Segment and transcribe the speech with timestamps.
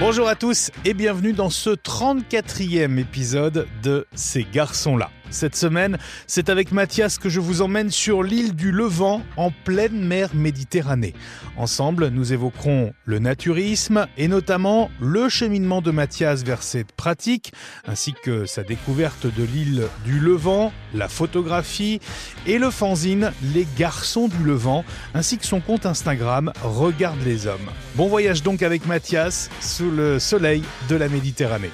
[0.00, 5.10] Bonjour à tous et bienvenue dans ce 34e épisode de Ces garçons-là.
[5.34, 10.00] Cette semaine, c'est avec Mathias que je vous emmène sur l'île du Levant, en pleine
[10.00, 11.12] mer Méditerranée.
[11.56, 17.52] Ensemble, nous évoquerons le naturisme et notamment le cheminement de Mathias vers cette pratique,
[17.84, 21.98] ainsi que sa découverte de l'île du Levant, la photographie
[22.46, 27.70] et le fanzine Les Garçons du Levant, ainsi que son compte Instagram Regarde les Hommes.
[27.96, 31.72] Bon voyage donc avec Mathias sous le soleil de la Méditerranée.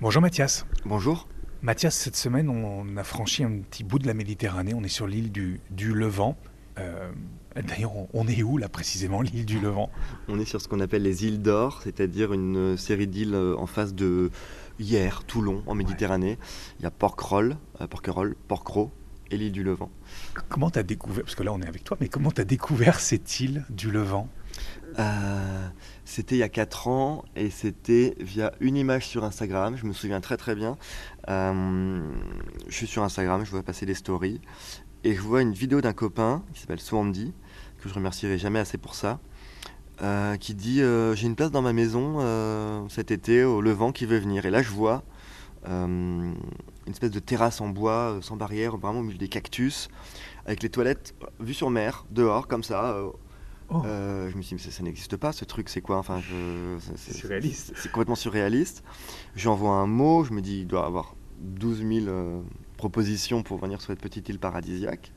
[0.00, 0.66] Bonjour Mathias.
[0.84, 1.26] Bonjour.
[1.62, 4.72] Mathias, cette semaine, on a franchi un petit bout de la Méditerranée.
[4.72, 6.38] On est sur l'île du, du, Levant.
[6.78, 7.10] Euh,
[7.54, 9.90] D'ailleurs, on est où là précisément, l'île du Levant?
[10.28, 13.66] On est sur ce qu'on appelle les îles d'Or, c'est-à-dire une série d'îles euh, en
[13.66, 14.30] face de
[14.78, 16.30] Hier, Toulon, en Méditerranée.
[16.30, 16.38] Ouais.
[16.78, 18.88] Il y a Porquerolles, euh, Porquerolles, Porquerolles
[19.30, 19.90] et l'île du Levant.
[20.48, 22.44] Comment tu as découvert, parce que là on est avec toi, mais comment tu as
[22.44, 24.28] découvert cette île du Levant?
[24.98, 25.68] Euh,
[26.04, 29.92] C'était il y a 4 ans et c'était via une image sur Instagram, je me
[29.92, 30.76] souviens très très bien.
[31.28, 32.00] Euh,
[32.68, 34.40] je suis sur Instagram, je vois passer des stories
[35.04, 37.32] et je vois une vidéo d'un copain qui s'appelle Swandy,
[37.80, 39.20] que je remercierai jamais assez pour ça,
[40.02, 44.18] euh, qui dit J'ai une place dans ma maison cet été au Levant qui veut
[44.18, 44.46] venir.
[44.46, 45.04] Et là je vois
[45.66, 46.34] une
[46.88, 49.88] espèce de terrasse en bois sans barrière, vraiment au milieu des cactus,
[50.46, 52.96] avec les toilettes vues sur mer, dehors, comme ça.
[53.72, 53.82] Oh.
[53.84, 55.98] Euh, je me suis dit, mais ça, ça n'existe pas, ce truc, c'est quoi?
[55.98, 56.20] Enfin,
[56.96, 57.72] C'est surréaliste.
[57.76, 58.82] C'est complètement surréaliste.
[59.36, 62.40] J'envoie un mot, je me dis, il doit avoir 12 000 euh,
[62.76, 65.12] propositions pour venir sur cette petite île paradisiaque.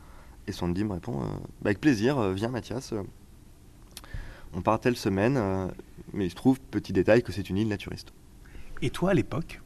[0.47, 1.25] Et Sandy me répond, euh,
[1.61, 2.93] bah, avec plaisir, viens Mathias.
[4.53, 5.71] on part telle semaine,
[6.13, 8.13] mais il se trouve, petit détail, que c'est une île naturiste.
[8.83, 9.61] Et toi, à l'époque,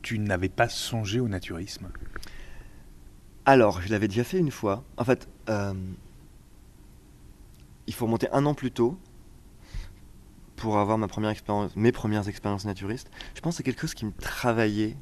[0.00, 1.88] tu n'avais pas songé au naturisme?
[3.44, 4.82] Alors, je l'avais déjà fait une fois.
[4.96, 5.28] En fait,
[7.86, 8.98] il faut remonter un an plus tôt
[10.56, 13.10] pour avoir mes premières expériences naturistes.
[13.34, 14.96] Je pense que c'est quelque chose qui me travaillait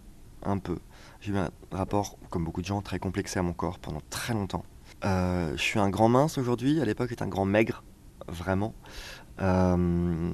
[0.44, 0.78] un peu.
[1.20, 4.34] J'ai eu un rapport, comme beaucoup de gens, très complexé à mon corps pendant très
[4.34, 4.64] longtemps.
[5.04, 7.84] Euh, je suis un grand mince aujourd'hui, à l'époque j'étais un grand maigre,
[8.28, 8.74] vraiment.
[9.40, 10.30] Euh,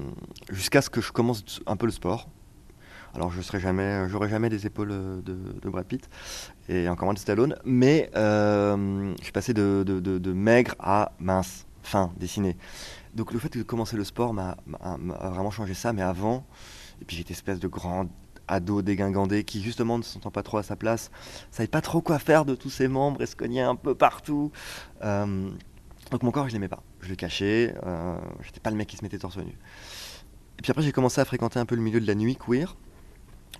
[0.51, 2.29] Jusqu'à ce que je commence un peu le sport.
[3.15, 5.21] Alors je serai jamais, j'aurai jamais des épaules de,
[5.63, 6.09] de, Brad Pitt
[6.69, 11.67] et encore moins de Stallone, mais euh, je suis passé de, de maigre à mince
[11.89, 12.57] fin dessiné.
[13.15, 16.47] Donc le fait de commencer le sport m'a vraiment changé ça, mais avant,
[17.01, 18.07] et puis j'étais espèce de grand
[18.47, 21.11] ado dégingandé qui justement ne se sentant pas trop à sa place,
[21.51, 24.53] savait pas trop quoi faire de tous ses membres et se cognait un peu partout.
[25.03, 25.51] Euh,
[26.11, 28.97] donc mon corps je l'aimais pas, je le cachais, euh, j'étais pas le mec qui
[28.97, 29.59] se mettait torse nu.
[30.59, 32.77] Et puis après j'ai commencé à fréquenter un peu le milieu de la nuit queer.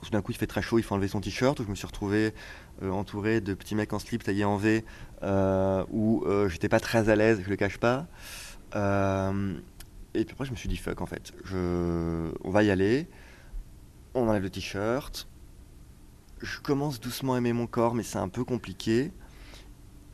[0.03, 1.61] Tout d'un coup, il fait très chaud, il faut enlever son t-shirt.
[1.61, 2.33] Je me suis retrouvé
[2.83, 4.85] entouré de petits mecs en slip taillés en V,
[5.23, 8.07] euh, où euh, j'étais pas très à l'aise, je le cache pas.
[8.77, 9.55] Euh,
[10.15, 11.33] et puis après, je me suis dit fuck en fait.
[11.53, 13.09] On va y aller.
[14.15, 15.29] On enlève le t-shirt.
[16.41, 19.13] Je commence doucement à aimer mon corps, mais c'est un peu compliqué.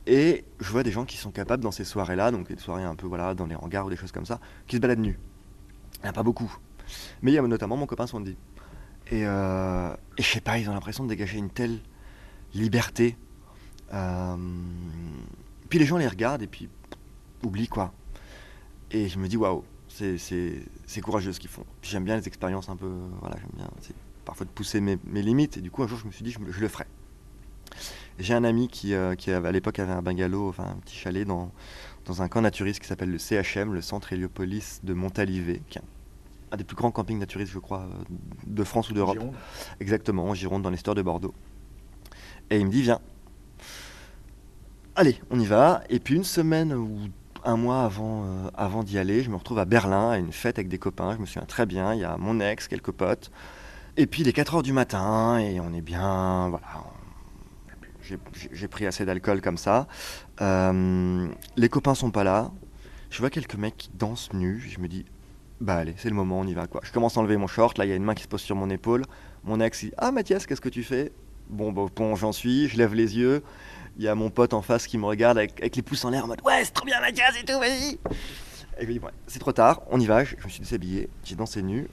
[0.07, 2.95] Et je vois des gens qui sont capables dans ces soirées-là, donc des soirées un
[2.95, 5.19] peu voilà, dans les hangars ou des choses comme ça, qui se baladent nus.
[5.97, 6.55] Il n'y en a pas beaucoup.
[7.23, 8.37] Mais il y a notamment mon copain Sandy.
[9.13, 11.79] Euh, et je sais pas, ils ont l'impression de dégager une telle
[12.55, 13.17] liberté.
[13.93, 14.37] Euh,
[15.69, 16.69] puis les gens les regardent et puis
[17.43, 17.93] oublient quoi.
[18.91, 21.65] Et je me dis waouh, c'est courageux ce qu'ils font.
[21.83, 23.69] J'aime bien les expériences un peu, voilà, j'aime bien
[24.25, 25.59] parfois de pousser mes, mes, limites.
[25.59, 26.87] Et du coup, un jour, je me suis dit, je, je le ferai.
[28.19, 31.27] J'ai un ami qui, euh, qui à l'époque avait un bungalow, enfin un petit chalet
[31.27, 31.51] dans,
[32.07, 35.83] dans un camp naturiste qui s'appelle le CHM, le Centre Héliopolis de Montalivet, qui est
[36.53, 37.89] un, des plus grands campings naturistes, je crois,
[38.47, 39.19] de France ou d'Europe.
[39.81, 41.35] Exactement, en Gironde, dans l'histoire de Bordeaux.
[42.51, 43.01] Et il me dit, viens.
[44.97, 45.83] Allez, on y va.
[45.89, 46.99] Et puis une semaine ou
[47.45, 50.59] un mois avant, euh, avant d'y aller, je me retrouve à Berlin à une fête
[50.59, 51.15] avec des copains.
[51.15, 51.95] Je me souviens très bien.
[51.95, 53.31] Il y a mon ex, quelques potes.
[53.97, 56.49] Et puis il est 4 heures du matin et on est bien.
[56.49, 56.67] Voilà.
[58.53, 59.87] J'ai pris assez d'alcool comme ça.
[60.41, 62.51] Euh, les copains sont pas là.
[63.11, 64.69] Je vois quelques mecs qui dansent nus.
[64.69, 65.07] Je me dis,
[65.61, 66.83] bah allez, c'est le moment, on y va quoi.
[66.85, 67.79] Je commence à enlever mon short.
[67.79, 69.05] Là, il y a une main qui se pose sur mon épaule.
[69.45, 71.13] Mon ex dit, ah Mathias, qu'est-ce que tu fais?
[71.49, 73.43] Bon, bon, bon j'en suis, je lève les yeux.
[73.97, 76.11] Il y a mon pote en face qui me regarde avec, avec les pouces en
[76.11, 77.99] l'air en mode Ouais, c'est trop bien, Mathias et tout, vas-y.
[78.79, 80.25] Et je lui dis Ouais, c'est trop tard, on y va.
[80.25, 81.89] Je, je me suis déshabillé, j'ai dansé nu.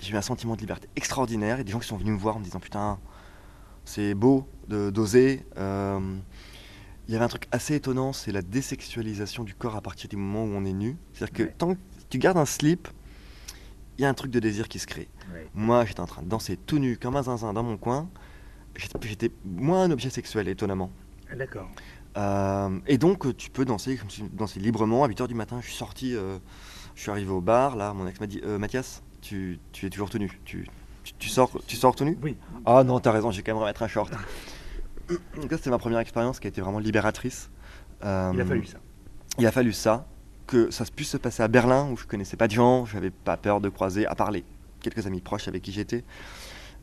[0.00, 1.56] J'ai eu un sentiment de liberté extraordinaire.
[1.56, 2.98] Il y a des gens qui sont venus me voir en me disant Putain,
[3.84, 5.44] c'est beau d'oser.
[5.56, 6.16] Euh,
[7.06, 10.16] il y avait un truc assez étonnant c'est la désexualisation du corps à partir du
[10.16, 10.96] moment où on est nu.
[11.12, 11.54] C'est-à-dire que ouais.
[11.56, 12.88] tant que tu gardes un slip,
[13.98, 15.08] il y a un truc de désir qui se crée.
[15.32, 15.46] Ouais.
[15.54, 18.08] Moi, j'étais en train de danser tout nu comme un zinzin dans mon coin
[19.02, 20.90] j'étais moins un objet sexuel, étonnamment.
[21.36, 21.68] D'accord.
[22.16, 23.98] Euh, et donc, tu peux danser,
[24.32, 25.04] dansé librement.
[25.04, 26.38] À 8h du matin, je suis sorti, euh,
[26.94, 27.76] je suis arrivé au bar.
[27.76, 30.40] Là, mon ex m'a dit euh, Mathias, tu, tu es toujours tenu.
[30.44, 30.66] Tu,
[31.02, 32.36] tu, tu sors, tu sors tout nu Oui.
[32.64, 34.12] Ah non, t'as raison, j'ai quand même remettre un short.
[35.08, 35.18] Donc
[35.50, 37.50] ça, c'était ma première expérience qui a été vraiment libératrice.
[38.04, 38.78] Euh, Il a fallu ça.
[39.38, 40.06] il a fallu ça,
[40.46, 43.36] que ça puisse se passer à Berlin, où je connaissais pas de gens, j'avais pas
[43.36, 44.44] peur de croiser, à part les
[44.80, 46.04] quelques amis proches avec qui j'étais.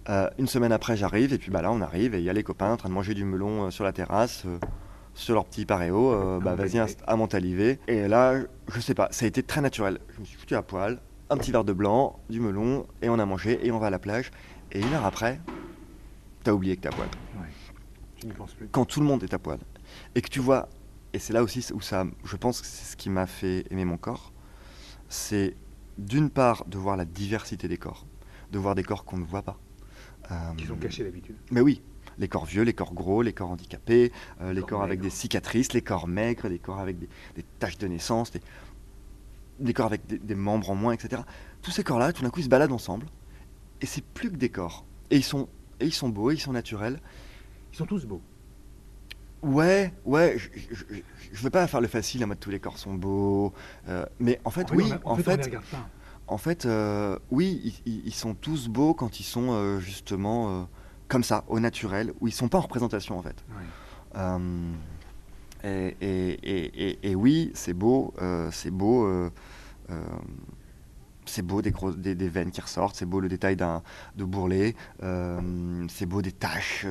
[0.09, 2.33] Euh, une semaine après, j'arrive, et puis bah là, on arrive, et il y a
[2.33, 4.57] les copains en train de manger du melon euh, sur la terrasse, euh,
[5.13, 6.95] sur leur petit paréo, bah Ah, vas-y, ouais.
[7.05, 7.79] à Montalivet.
[7.87, 8.39] Et là,
[8.73, 9.99] je sais pas, ça a été très naturel.
[10.15, 10.99] Je me suis foutu à poil,
[11.29, 13.89] un petit verre de blanc, du melon, et on a mangé, et on va à
[13.89, 14.31] la plage.
[14.71, 15.39] Et une heure après,
[16.43, 17.09] t'as oublié que t'es à poil
[18.21, 18.69] Je n'y pense plus.
[18.71, 19.59] quand tout le monde est à poil
[20.15, 20.69] et que tu vois,
[21.13, 23.83] et c'est là aussi où ça, je pense que c'est ce qui m'a fait aimer
[23.83, 24.31] mon corps,
[25.09, 25.55] c'est
[25.97, 28.05] d'une part de voir la diversité des corps,
[28.51, 29.57] de voir des corps qu'on ne voit pas.
[30.31, 31.35] Euh, Qui sont cachés d'habitude.
[31.51, 31.81] Mais oui,
[32.17, 34.11] les corps vieux, les corps gros, les corps handicapés,
[34.41, 37.43] euh, les corps corps avec des cicatrices, les corps maigres, les corps avec des, des
[37.59, 38.41] taches de naissance, des,
[39.59, 41.21] des corps avec des, des membres en moins, etc.
[41.61, 43.05] Tous ces corps-là, tout d'un coup, ils se baladent ensemble,
[43.81, 44.85] et c'est plus que des corps.
[45.09, 45.49] Et ils sont,
[45.79, 46.99] et ils sont beaux, et ils sont naturels,
[47.73, 48.21] Ils sont tous beaux.
[49.43, 51.01] Ouais, ouais, je, je, je-
[51.33, 53.53] je veux pas faire le facile en mode tous les corps sont beaux,
[53.89, 55.89] euh, mais en fait, En oui, en on les fait, regarde pas.
[56.27, 60.63] En fait, euh, oui, ils, sont tous beaux quand ils sont euh, justement euh,
[61.07, 63.43] comme ça, au naturel, où ils sont pas en représentation en fait.
[65.63, 68.13] Et, et- et- et- et oui, c'est beau,
[68.51, 69.29] c'est beau,
[71.25, 73.83] c'est beau des, grosses, des, des veines qui ressortent, c'est beau le détail d'un
[74.15, 74.75] de bourrelet,
[75.89, 76.85] c'est beau des taches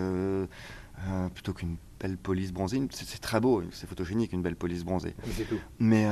[1.35, 2.87] plutôt qu'une belle police bronzée.
[2.93, 5.15] C'est très beau, c'est photogénique une belle police bronzée.
[5.27, 5.59] Mais tout.
[5.79, 6.07] Mais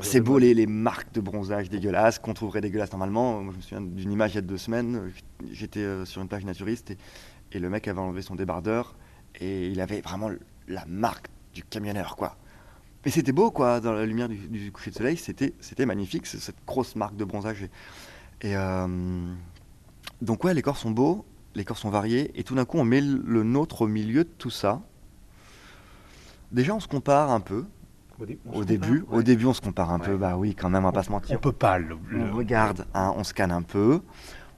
[0.00, 3.42] c'est voix beau les, les marques de bronzage dégueulasses qu'on trouverait dégueulasses normalement.
[3.42, 5.12] Moi, je me souviens d'une image il y a deux semaines.
[5.50, 6.98] J'étais euh, sur une plage naturiste et,
[7.52, 8.94] et le mec avait enlevé son débardeur
[9.38, 10.30] et il avait vraiment
[10.68, 12.36] la marque du camionneur, quoi.
[13.04, 16.24] Mais c'était beau, quoi, dans la lumière du, du coucher de soleil, c'était c'était magnifique,
[16.26, 17.62] c'est cette grosse marque de bronzage.
[17.62, 17.70] Et,
[18.48, 18.86] et, euh,
[20.20, 21.24] donc ouais, les corps sont beaux,
[21.54, 24.30] les corps sont variés, et tout d'un coup on met le nôtre au milieu de
[24.38, 24.80] tout ça.
[26.52, 27.64] Déjà on se compare un peu,
[28.22, 30.06] Au, dé- on au se début, compare, au début, on se compare un Ouais.
[30.06, 30.16] peu.
[30.16, 31.40] Bah oui, quand même, on va pas se On mentir.
[31.40, 31.96] peut pas le.
[32.08, 34.00] le- On regarde, hein, on scanne un peu.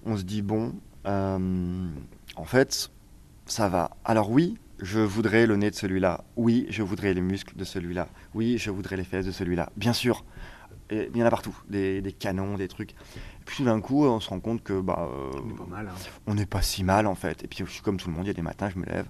[0.04, 0.74] On se dit bon,
[1.06, 1.88] euh,
[2.36, 2.90] en fait,
[3.46, 3.90] ça va.
[4.04, 6.24] Alors oui, je voudrais le nez de celui-là.
[6.36, 8.08] Oui, je voudrais les muscles de celui-là.
[8.34, 9.70] Oui, je voudrais les fesses de celui-là.
[9.76, 10.24] Bien sûr.
[10.90, 12.90] Et il y en a partout, des, des canons, des trucs.
[12.92, 15.88] Et puis d'un coup, on se rend compte que bah, euh, On est pas mal.
[15.88, 15.98] hein.
[16.26, 17.42] on n'est pas si mal en fait.
[17.42, 18.84] Et puis je suis comme tout le monde, il y a des matins, je me
[18.84, 19.06] lève,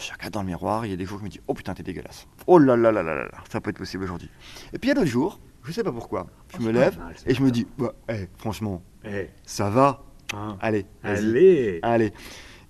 [0.00, 1.74] je regarde dans le miroir, il y a des jours, je me dis, oh putain,
[1.74, 2.26] t'es dégueulasse.
[2.46, 4.30] Oh là là là là là là, ça peut être possible aujourd'hui.
[4.72, 6.98] Et puis il y a d'autres jours, je sais pas pourquoi, je Oh, me lève
[6.98, 10.04] mal, et je me dis, bah, eh, franchement, Eh, ça va,
[10.34, 10.56] hein.
[10.60, 12.12] allez, Allez allez.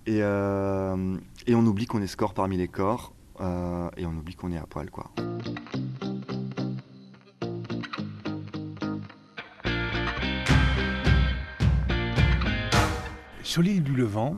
[0.07, 1.17] Et, euh,
[1.47, 4.59] et on oublie qu'on est score parmi les corps, euh, et on oublie qu'on est
[4.59, 5.11] à poil, quoi.
[13.43, 14.37] Sur l'île du Levant,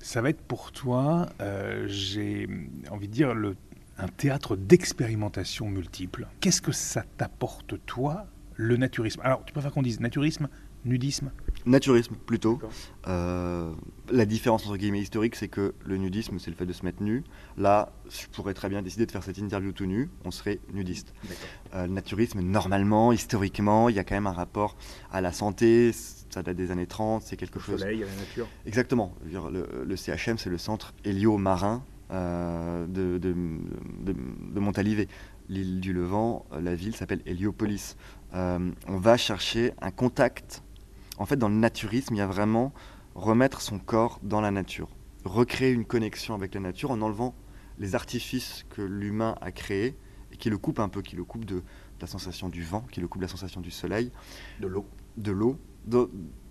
[0.00, 2.48] ça va être pour toi, euh, j'ai
[2.90, 3.56] envie de dire, le,
[3.98, 6.28] un théâtre d'expérimentation multiple.
[6.40, 9.20] Qu'est-ce que ça t'apporte, toi, le naturisme?
[9.22, 10.48] Alors, tu préfères qu'on dise naturisme,
[10.84, 11.32] nudisme?
[11.66, 12.60] Naturisme, plutôt.
[13.08, 13.72] Euh,
[14.10, 17.02] la différence entre guillemets historique, c'est que le nudisme, c'est le fait de se mettre
[17.02, 17.24] nu.
[17.56, 21.12] Là, je pourrais très bien décider de faire cette interview tout nu, on serait nudiste.
[21.74, 24.76] Euh, le naturisme, normalement, historiquement, il y a quand même un rapport
[25.10, 25.92] à la santé.
[26.30, 27.80] Ça date des années 30, c'est quelque Au chose.
[27.80, 28.46] soleil, à la nature.
[28.66, 29.14] Exactement.
[29.24, 33.34] Le, le CHM, c'est le centre hélio-marin euh, de, de,
[34.02, 34.14] de,
[34.54, 35.08] de Montalivet.
[35.48, 37.96] L'île du Levant, euh, la ville s'appelle Héliopolis.
[38.34, 40.62] Euh, on va chercher un contact.
[41.16, 42.72] En fait, dans le naturisme, il y a vraiment
[43.14, 44.88] remettre son corps dans la nature,
[45.24, 47.34] recréer une connexion avec la nature en enlevant
[47.78, 49.96] les artifices que l'humain a créés
[50.32, 51.62] et qui le coupent un peu, qui le coupent de, de
[52.00, 54.12] la sensation du vent, qui le coupent de la sensation du soleil,
[54.60, 54.86] De l'eau.
[55.16, 55.58] de l'eau.
[55.88, 56.10] De-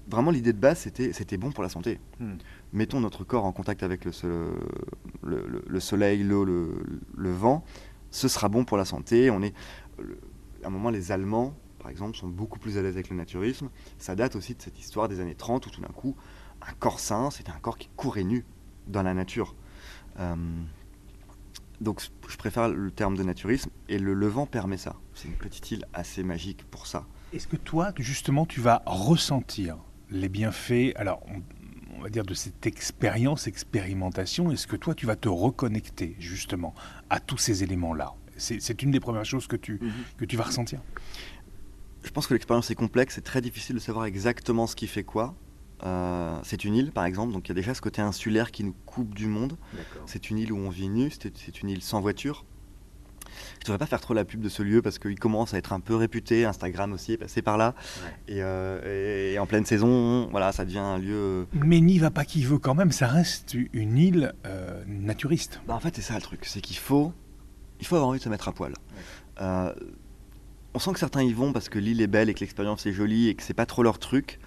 [0.09, 2.35] Vraiment, l'idée de base, c'était c'était bon pour la santé Hmm.
[2.71, 4.11] mettons notre corps en contact avec le,
[5.21, 7.65] le- le- le soleil, l'eau, le, vent,
[8.09, 9.29] ce sera bon pour la santé.
[9.31, 9.53] On est,
[10.63, 13.69] à un moment, les Allemands, par exemple, sont beaucoup plus à l'aise avec le naturisme.
[13.97, 16.15] Ça date aussi de cette histoire des années 30 où tout d'un coup,
[16.61, 18.45] un corps sain, c'était un corps qui courait nu
[18.87, 19.55] dans la nature.
[20.19, 20.35] Euh,
[21.81, 24.95] donc je préfère le terme de naturisme et le Levant permet ça.
[25.13, 27.05] C'est une petite île assez magique pour ça.
[27.37, 29.77] Est-ce que toi, justement, tu vas ressentir
[30.09, 31.43] les bienfaits, alors on,
[31.95, 36.73] on va dire de cette expérience, expérimentation, est-ce que toi, tu vas te reconnecter justement
[37.11, 38.15] à tous ces éléments-là?
[38.37, 39.79] C'est une des premières choses que tu,
[40.17, 40.81] que tu vas ressentir
[42.03, 45.03] Je pense que l'expérience est complexe, c'est très difficile de savoir exactement ce qui fait
[45.03, 45.35] quoi.
[45.83, 48.63] Euh, c'est une île, par exemple, donc il y a déjà ce côté insulaire qui
[48.63, 49.57] nous coupe du monde.
[50.07, 52.45] C'est une île où on vit nu, c'est une île sans voiture.
[53.59, 55.73] Je devrais pas faire trop la pub de ce lieu parce qu'il commence à être
[55.73, 56.45] un peu réputé.
[56.45, 57.75] Instagram aussi est passé par là.
[58.27, 61.15] Et, euh, et en pleine saison, voilà, ça devient un lieu.
[61.15, 65.61] euh, Mais n'y va pas qui veut quand même, ça reste une île euh, naturiste.
[65.67, 67.13] Bah, en fait, c'est ça le truc, c'est qu'il faut,
[67.79, 68.73] il faut avoir envie de se mettre à poil.
[69.41, 69.73] Euh,
[70.73, 72.91] on sent que certains y vont parce que l'île est belle et que l'expérience est
[72.93, 74.39] jolie et que c'est pas trop leur truc.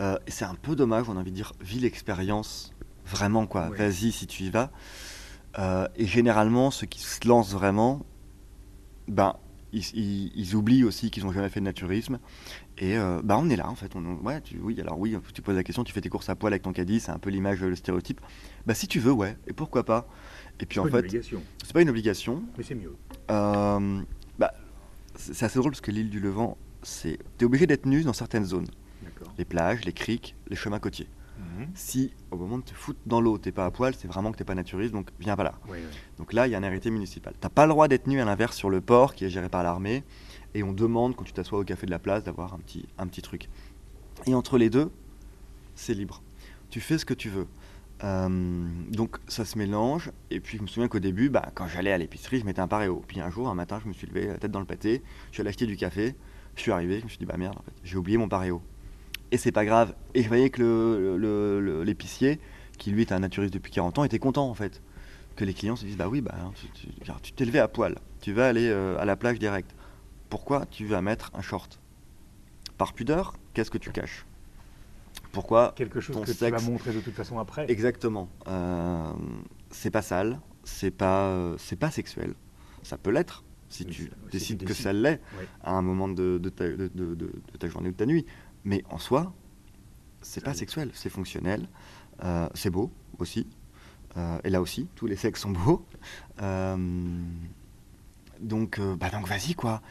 [0.00, 2.72] Euh, et c'est un peu dommage, on a envie de dire, vis l'expérience
[3.06, 3.68] vraiment quoi.
[3.68, 3.78] Ouais.
[3.78, 4.70] Vas-y si tu y vas.
[5.58, 8.06] Euh, et généralement, ceux qui se lancent vraiment,
[9.12, 9.36] ben
[9.72, 12.18] ils, ils- ils oublient aussi qu'ils n'ont jamais fait de naturisme.
[12.78, 13.94] Et euh, bah on est là en fait.
[13.96, 16.34] On, ouais, tu, oui, alors oui, tu poses la question, tu fais tes courses à
[16.34, 18.20] poil avec ton caddie, c'est un peu l'image, le stéréotype.
[18.66, 19.36] Bah si tu veux, ouais.
[19.46, 20.08] Et pourquoi pas
[20.60, 20.90] Et puis en fait,
[21.64, 22.42] c'est pas une obligation.
[22.58, 22.94] mais c'est mieux.
[23.30, 24.00] Euh,
[24.38, 24.52] bah,
[25.16, 28.44] c'est assez drôle parce que l'île du Levant, c'est, t'es obligé d'être nu dans certaines
[28.44, 28.66] zones,
[29.38, 31.08] les plages, les criques, les chemins côtiers.
[31.74, 34.38] Si au moment de te foutre dans l'eau, t'es pas à poil, c'est vraiment que
[34.38, 35.54] t'es pas naturiste, donc viens pas là.
[36.18, 37.34] Donc là, il y a un arrêté municipal.
[37.40, 39.62] T'as pas le droit d'être nu à l'inverse sur le port qui est géré par
[39.62, 40.04] l'armée,
[40.54, 43.06] et on demande quand tu t'assois au café de la place d'avoir un petit, un
[43.06, 43.48] petit truc.
[44.26, 44.90] Et entre les deux,
[45.74, 46.22] c'est libre.
[46.70, 47.46] Tu fais ce que tu veux.
[48.04, 50.10] Euh, donc ça se mélange.
[50.30, 52.68] Et puis je me souviens qu'au début, bah, quand j'allais à l'épicerie, je mettais un
[52.68, 53.02] paréo.
[53.06, 55.34] Puis un jour, un matin, je me suis levé, la tête dans le pâté, je
[55.34, 56.14] suis allé acheter du café,
[56.56, 58.62] je suis arrivé, je me suis dit, bah merde, en fait, j'ai oublié mon paréo.
[59.32, 59.94] Et c'est pas grave.
[60.14, 62.38] Et je voyais que l'épicier,
[62.78, 64.80] qui lui est un naturiste depuis 40 ans, était content en fait.
[65.36, 66.88] Que les clients se disent, bah oui, bah, tu- tu
[67.22, 69.74] tu t'es levé à poil, tu vas aller euh, à la plage direct.
[70.28, 71.80] Pourquoi tu vas mettre un short?
[72.76, 74.26] Par pudeur, qu'est-ce que tu caches?
[75.32, 76.62] Pourquoi Quelque chose Ton que tu sexe.
[76.62, 77.64] vas montrer de toute façon après.
[77.70, 78.28] Exactement.
[78.48, 79.10] Euh,
[79.70, 82.34] c'est pas sale, c'est pas, euh, c'est pas sexuel.
[82.82, 85.48] Ça peut l'être si tu tu décides que ça l'est Ouais.
[85.64, 88.04] à un moment de, de ta, de- de- de- de ta journée ou de ta
[88.04, 88.26] nuit.
[88.64, 89.32] Mais en soi,
[90.20, 91.68] c'est pas sexuel, c'est fonctionnel,
[92.24, 93.46] euh, c'est beau aussi.
[94.16, 95.84] Euh, et là aussi, tous les sexes sont beaux.
[96.40, 96.76] Euh,
[98.40, 99.82] donc, bah donc vas-y quoi.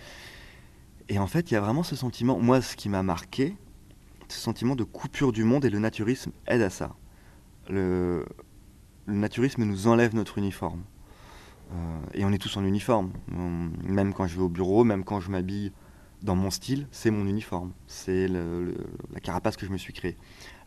[1.10, 2.40] Et en fait, il y a vraiment ce sentiment.
[2.40, 3.56] Moi, ce qui m'a marqué,
[4.30, 6.96] ce sentiment de coupure du monde et le naturisme aide à ça.
[7.70, 8.26] Le,
[9.06, 10.82] le naturisme nous enlève notre uniforme.
[12.14, 13.12] Et on est tous en uniforme.
[13.34, 15.72] On- même quand je vais au bureau, même quand je m'habille
[16.22, 17.72] dans mon style, c'est mon uniforme.
[17.88, 20.18] C'est la carapace que je me suis créée.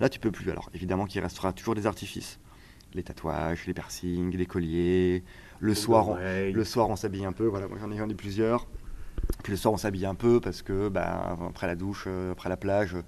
[0.01, 0.51] Là, tu peux plus.
[0.51, 2.39] Alors, évidemment qu'il restera toujours des artifices.
[2.95, 5.25] Les tatouages, les piercings, les colliers.
[5.61, 6.17] Le soir, on,
[6.53, 7.47] le soir, on s'habille un peu.
[7.47, 8.67] Voilà, moi j'en ai, ai plusieurs.
[9.43, 12.49] Puis le soir, on s'habille un peu parce que, bah, après la douche, euh, après
[12.49, 13.03] la plage, euh,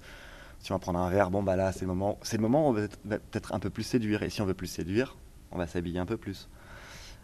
[0.59, 2.65] si on va prendre un verre, bon, bah là, c'est le moment, c'est le moment
[2.65, 4.23] où on va peut-être- va peut-être un peu plus séduire.
[4.23, 5.15] Et si on veut plus séduire,
[5.51, 6.49] on va s'habiller un peu plus.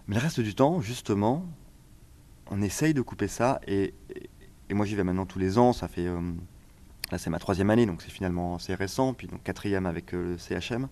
[0.07, 1.45] Mais le reste du temps, justement,
[2.51, 3.59] on essaye de couper ça.
[3.67, 4.29] Et, et-
[4.73, 5.71] et moi, j'y vais maintenant tous les ans.
[5.71, 6.19] Ça fait, euh,
[7.11, 9.13] là, c'est ma troisième année, donc c'est finalement assez récent.
[9.13, 10.87] Puis donc quatrième avec euh, le CHM.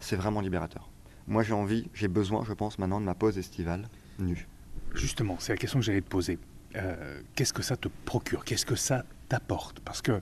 [0.00, 0.90] C'est vraiment libérateur.
[1.28, 4.48] Moi, j'ai envie, j'ai besoin, je pense, maintenant de ma pause estivale nue.
[4.94, 6.40] Justement, c'est la question que j'allais te poser.
[6.74, 8.44] Euh, Qu'est-ce que ça te procure?
[8.44, 9.78] Qu'est-ce que ça t'apporte?
[9.78, 10.20] Parce que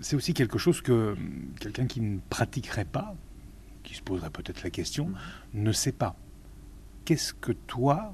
[0.00, 3.14] c'est aussi quelque chose que hum, quelqu'un qui ne pratiquerait pas,
[3.84, 5.12] qui se poserait peut-être la question,
[5.54, 6.16] ne sait pas.
[7.04, 8.12] Qu'est-ce que toi,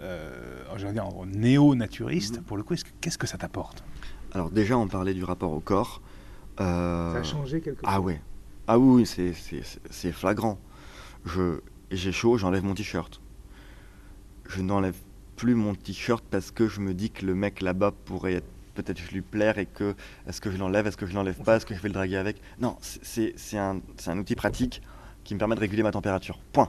[0.00, 3.84] je veux dire, néo-naturiste, pour le coup, est-ce que- qu'est-ce que ça t'apporte?
[4.32, 6.02] Alors déjà, on parlait du rapport au corps.
[6.60, 7.84] Euh, Ça a changé quelque chose?
[7.92, 8.20] Ah ouais.
[8.66, 10.58] Ah oui, c'est- c'est c'est- c'est flagrant.
[11.24, 11.60] Je
[11.90, 13.20] J'ai chaud, j'enlève mon t-shirt.
[14.48, 14.96] Je n'enlève
[15.36, 19.00] plus mon t-shirt parce que je me dis que le mec là-bas pourrait être peut-être
[19.12, 19.94] lui plaire et que
[20.26, 22.16] est-ce que je l'enlève, est-ce que je l'enlève pas, est-ce que je vais le draguer
[22.16, 22.40] avec?
[22.58, 24.82] Non, c'est- un, c'est un outil pratique
[25.22, 26.40] qui me permet de réguler ma température.
[26.52, 26.68] Point.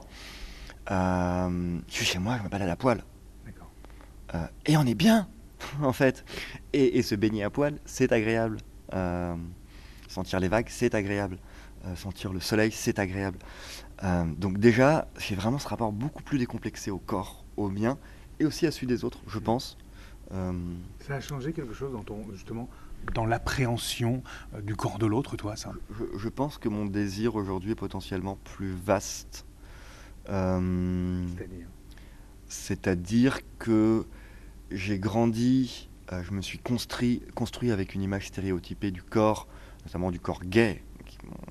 [0.92, 2.98] Euh, je suis chez moi, je me balade à poil.
[2.98, 3.15] D'accord.
[4.36, 5.28] Euh, et on est bien,
[5.82, 6.24] en fait.
[6.72, 8.58] Et, et se baigner à poil, c'est agréable.
[8.92, 9.34] Euh,
[10.08, 11.38] sentir les vagues, c'est agréable.
[11.84, 13.38] Euh, sentir le soleil, c'est agréable.
[14.36, 17.96] Donc déjà, j'ai vraiment ce rapport beaucoup plus décomplexé au corps, au mien,
[18.40, 19.78] et aussi à celui des autres, je pense.
[20.28, 22.68] Ça a changé quelque chose dans ton, justement,
[23.14, 24.22] dans l'appréhension
[24.62, 25.72] du corps de l'autre, toi, ça?
[25.98, 29.46] Je, je pense que mon désir aujourd'hui est potentiellement plus vaste.
[30.28, 31.24] Euh,
[32.48, 34.06] C'est-à-dire que
[34.70, 39.48] j'ai grandi, euh, je me suis construit, construit avec une image stéréotypée du corps,
[39.84, 40.82] notamment du corps gay.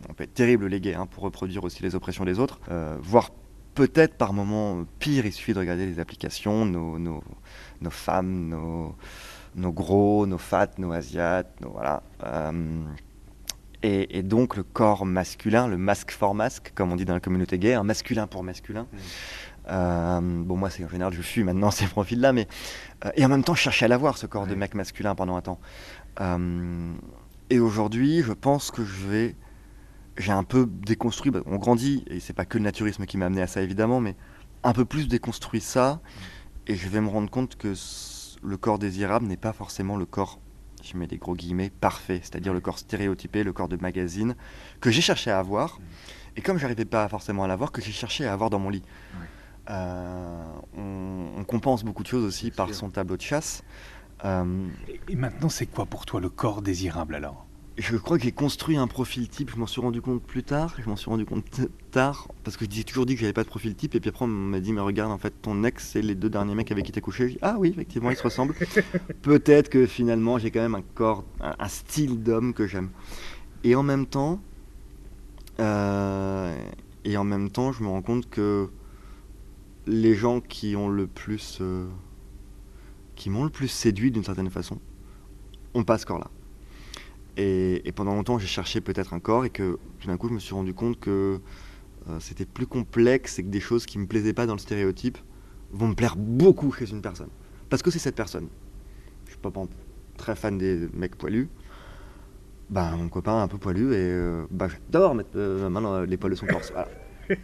[0.09, 2.97] On peut être terrible les gays hein, pour reproduire aussi les oppressions des autres, euh,
[3.01, 3.31] voire
[3.73, 7.21] peut-être par moments euh, pire, il suffit de regarder les applications, nos,
[7.89, 8.49] femmes,
[9.55, 12.03] nos, gros, nos fats, nos asiates, nos, voilà.
[13.83, 17.59] Et, donc le corps masculin, le masque for masque, comme on dit dans la communauté
[17.59, 18.87] gay, un masculin pour masculin.
[19.67, 22.47] Euh, bon, moi, c'est en général, je fuis maintenant ces profils-là, mais.
[23.05, 24.57] euh, et en même temps, je cherchais à l'avoir, ce corps de Ouais.
[24.57, 25.59] mec masculin, pendant un temps.
[26.21, 26.93] Euh,
[27.49, 29.35] et aujourd'hui, je pense que je vais.
[30.17, 31.31] J'ai un peu déconstruit.
[31.31, 33.99] bah, on grandit, et c'est pas que le naturisme qui m'a amené à ça, évidemment,
[33.99, 34.15] mais
[34.63, 35.99] un peu plus déconstruit ça.
[36.67, 37.73] et je vais me rendre compte que
[38.41, 40.39] le corps désirable n'est pas forcément le corps,
[40.83, 44.35] je mets des gros guillemets, parfait, c'est-à-dire le corps stéréotypé, le corps de magazine,
[44.81, 45.79] que j'ai cherché à avoir,
[46.35, 48.81] et comme j'arrivais pas forcément à l'avoir, que j'ai cherché à avoir dans mon lit.
[49.13, 49.17] Euh,
[49.67, 53.63] on, compense beaucoup de choses aussi par son tableau de chasse.
[54.23, 54.67] Euh,
[55.09, 57.45] et maintenant, c'est quoi pour toi le corps désirable alors?
[57.77, 60.73] Je crois que j'ai construit un profil type, je m'en suis rendu compte plus tard,
[60.81, 61.59] je m'en suis rendu compte
[61.91, 64.23] tard, parce que j'ai toujours dit que j'avais pas de profil type, et puis après
[64.23, 66.85] on m'a dit, mais regarde, en fait, ton ex, c'est les deux derniers mecs avec
[66.85, 67.27] qui t'es couché.
[67.27, 68.55] Dit, ah oui, effectivement, ils se ressemblent.
[69.21, 72.91] Peut-être que finalement, j'ai quand même un corps, un, style d'homme que j'aime.
[73.65, 74.39] Et en même temps,
[75.59, 76.57] euh,
[77.03, 78.69] et en même temps, je me rends compte que
[79.87, 81.87] les gens qui ont le plus, euh,
[83.15, 84.79] qui m'ont le plus séduit d'une certaine façon,
[85.73, 86.29] ont pas ce corps-là.
[87.37, 90.39] Et, pendant longtemps, j'ai cherché peut-être un corps et que tout d'un coup, je me
[90.39, 91.41] suis rendu compte que
[92.09, 95.17] euh, c'était plus complexe et que des choses qui me plaisaient pas dans le stéréotype
[95.71, 97.29] vont me plaire beaucoup chez une personne.
[97.69, 98.47] Parce que c'est cette personne.
[99.25, 99.51] Je suis pas
[100.17, 101.49] très fan des mecs poilus.
[102.69, 106.17] Bah, mon copain un peu poilu et euh, bah, j'adore mettre euh, main dans les
[106.17, 106.61] poils de son corps.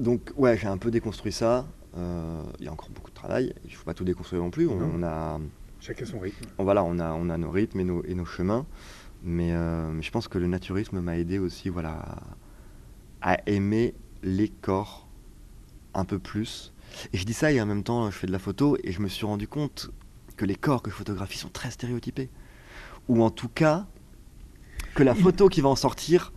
[0.00, 1.66] donc, ouais, j'ai un peu déconstruit ça.
[1.96, 3.54] Il y a encore beaucoup de travail.
[3.64, 4.68] Il faut pas tout déconstruire non plus.
[4.68, 5.38] on a
[5.80, 6.44] Chacun son rythme.
[6.58, 8.66] Voilà, on a, on a nos rythmes et nos, et nos chemins.
[9.22, 12.04] Mais, euh, mais, je pense que le naturisme m'a aidé aussi voilà,
[13.22, 15.08] à aimer les corps
[15.94, 16.72] un peu plus.
[17.12, 19.00] Et je dis ça et en même temps je fais de la photo et je
[19.00, 19.90] me suis rendu compte
[20.36, 22.28] que les corps que je photographie sont très stéréotypés.
[23.08, 23.86] Ou en tout cas,
[24.94, 26.32] que la photo qui va en sortir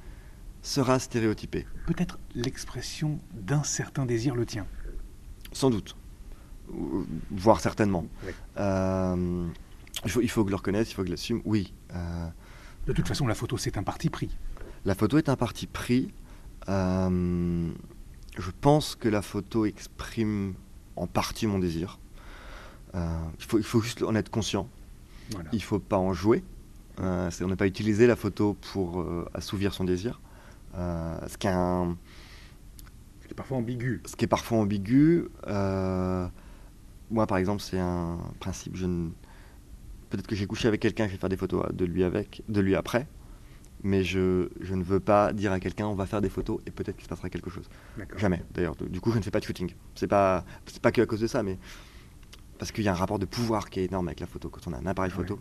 [0.63, 1.67] sera stéréotypée.
[1.85, 4.65] Peut-être l'expression d'un certain désir le tien.
[5.51, 5.95] Sans doute
[7.31, 8.05] voire certainement.
[8.57, 9.47] Euh,
[10.05, 11.73] il, faut, que je le reconnaisse, il faut que je l'assume, oui.
[11.93, 12.27] Euh,
[12.87, 14.29] de toute façon, la photo, c'est un parti pris.
[14.85, 16.11] La photo est un parti pris.
[16.69, 17.71] Euh,
[18.37, 20.53] je pense que la photo exprime
[20.95, 21.99] en partie mon désir.
[22.93, 24.67] il, faut, il faut juste en être conscient.
[25.51, 26.43] Il ne faut pas en jouer.
[26.97, 30.19] on n'a pas utilisé la photo pour assouvir son désir.
[30.73, 31.97] Ce qui est un...
[33.21, 34.01] Ce qui est parfois ambigu.
[34.05, 35.29] Ce qui est parfois ambigu
[37.13, 38.75] moi, par exemple, c'est un principe.
[38.75, 39.09] Je ne...
[40.09, 42.59] Peut-être que j'ai couché avec quelqu'un, je vais faire des photos de lui avec, de
[42.59, 43.07] lui après,
[43.83, 46.71] mais je, je ne veux pas dire à quelqu'un on va faire des photos et
[46.71, 47.67] peut-être qu'il se passera quelque chose.
[48.17, 48.43] Jamais.
[48.53, 49.71] D'ailleurs, du coup, je ne fais pas de shooting.
[49.95, 51.57] C'est pas, c'est pas que à cause de ça, mais
[52.59, 54.49] parce qu'il y a un rapport de pouvoir qui est énorme avec la photo.
[54.49, 55.39] Quand on a un appareil photo,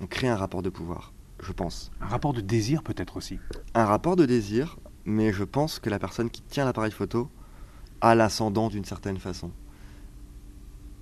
[0.00, 1.12] on crée un rapport de pouvoir,
[1.44, 1.90] je pense.
[2.00, 3.38] Un rapport de désir peut-être aussi.
[3.74, 7.28] Un rapport de désir, mais je pense que la personne qui tient l'appareil photo
[8.00, 9.50] a l'ascendant d'une certaine façon.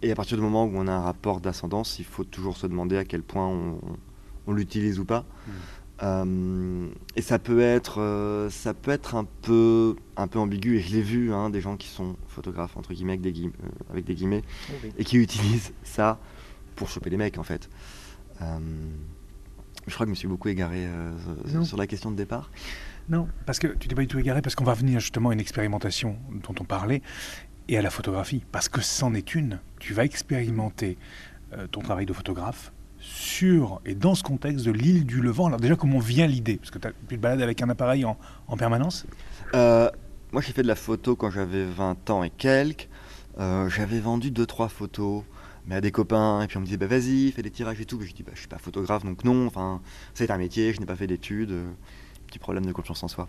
[0.02, 2.66] Et à partir du moment où on a un rapport d'ascendance, il faut toujours se
[2.66, 5.24] demander à quel point on, l'utilise ou pas.
[5.46, 5.50] Hmm.
[6.02, 10.78] Euh, et ça peut être, euh, ça peut être un peu, un peu ambigu.
[10.78, 13.52] Et je l'ai vu, hein, des gens qui sont photographes entre guillemets avec des, guillemets,
[13.64, 14.42] euh, avec des guillemets
[14.98, 16.18] et qui utilisent ça
[16.74, 17.70] pour choper les mecs en fait.
[19.86, 20.86] Je crois que je me suis beaucoup égaré
[21.64, 22.50] sur la question de départ.
[23.08, 25.32] Non, parce que tu t'es pas du tout égaré parce qu'on va venir justement à
[25.32, 27.02] une expérimentation dont on parlait
[27.68, 29.60] et à la photographie, parce que c'en est une.
[29.78, 30.98] Tu vas expérimenter
[31.52, 35.46] euh, ton travail de photographe sur et dans ce contexte de l'île du Levant.
[35.46, 36.56] Alors déjà, comment vient l'idée?
[36.56, 38.16] Parce que tu te balades avec un appareil en,
[38.56, 39.06] permanence?
[39.54, 39.90] Euh,
[40.32, 42.88] Moi, j'ai fait de la photo quand j'avais 20 ans et quelques.
[43.38, 45.24] Euh, j'avais vendu 2-3 photos
[45.66, 47.85] mais à des copains, et puis on me disait, bah vas-y, fais des tirages et
[47.85, 48.01] tout.
[48.01, 49.81] je dis, bah je suis pas photographe, donc non, enfin,
[50.14, 51.55] c'est un métier, je n'ai pas fait d'études,
[52.27, 53.29] petit problème de confiance en soi.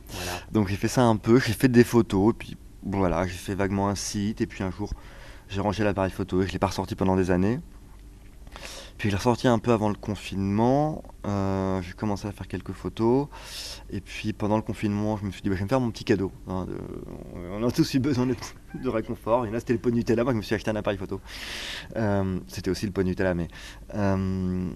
[0.52, 3.56] Donc j'ai fait ça un peu, j'ai fait des photos, et puis voilà, j'ai fait
[3.56, 4.91] vaguement un site et puis un jour
[5.50, 7.60] j'ai rangé l'appareil photo et je l'ai pas ressorti pendant des années.
[9.03, 11.03] Puis l'ai ressorti un peu avant le confinement.
[11.27, 13.27] Euh, j'ai commencé à faire quelques photos.
[13.89, 15.91] Et puis pendant le confinement, je me suis dit, bah, je vais me faire mon
[15.91, 16.31] petit cadeau.
[16.47, 16.67] Hein,
[17.51, 19.45] on a tous eu besoin de, réconfort.
[19.45, 20.23] Et là, c'était le pot de Nutella.
[20.23, 21.19] Moi, je me suis acheté un appareil photo.
[21.97, 23.33] Euh, c'était aussi le pot de Nutella.
[23.33, 23.49] Mais,
[23.93, 24.69] euh,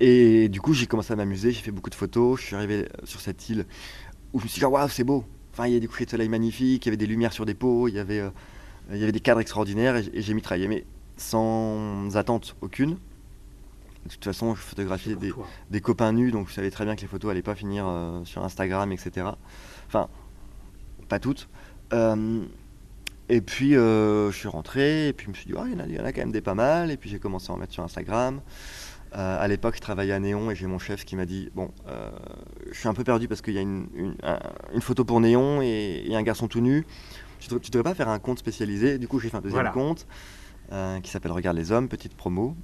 [0.00, 1.52] et du coup, j'ai commencé à m'amuser.
[1.52, 2.40] J'ai fait beaucoup de photos.
[2.40, 3.66] Je suis arrivé sur cette île
[4.32, 5.26] où je me suis dit, waouh, c'est beau.
[5.52, 7.44] Enfin, il y a des couchers de soleil magnifiques, il y avait des lumières sur
[7.44, 8.22] des pots, il y avait,
[8.90, 10.86] il y avait des cadres extraordinaires et, j'ai mitraillé, mais
[11.18, 12.96] sans attente aucune.
[14.04, 15.16] De toute façon, je photographiais
[15.70, 18.24] des, copains nus, donc je savais très bien que les photos n'allaient pas finir euh,
[18.24, 19.28] sur Instagram, etc.
[19.86, 20.08] Enfin,
[21.08, 21.48] pas toutes.
[21.92, 22.44] Euh,
[23.30, 25.96] et puis, je suis rentré, et puis je me suis dit, oh, il, y il
[25.96, 27.72] y en a quand même des pas mal, et puis j'ai commencé à en mettre
[27.72, 28.40] sur Instagram.
[29.16, 31.70] Euh, à l'époque, je travaillais à Néon et j'ai mon chef qui m'a dit Bon,
[31.86, 32.10] euh,
[32.72, 33.86] je suis un peu perdu parce qu'il y a une,
[34.80, 36.84] photo pour Néon et, un garçon tout nu.
[37.38, 38.98] Tu ne devrais pas faire un compte spécialisé.
[38.98, 40.06] Du coup, j'ai fait un deuxième compte
[40.72, 42.56] euh, qui s'appelle Regarde les hommes, petite promo.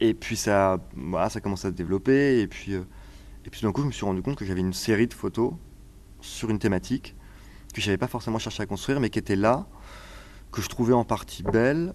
[0.00, 2.40] Et puis ça, voilà, ça commence à se développer.
[2.40, 5.06] Et puis, et puis d'un coup, je me suis rendu compte que j'avais une série
[5.06, 5.52] de photos
[6.20, 7.14] sur une thématique
[7.74, 9.66] que je n'avais pas forcément cherché à construire, mais qui était là
[10.52, 11.92] que je trouvais en partie belles,